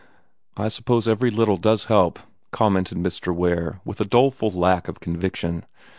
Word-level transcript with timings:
"I 0.57 0.67
suppose 0.69 1.07
every 1.07 1.29
little 1.29 1.57
does 1.57 1.85
help," 1.85 2.17
commented 2.49 2.97
Mr. 2.97 3.31
Ware, 3.35 3.81
with 3.85 4.01
a 4.01 4.05
doleful 4.05 4.49
lack 4.49 4.87
of 4.87 4.99
conviction. 4.99 5.63